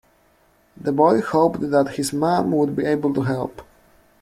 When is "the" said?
0.75-0.91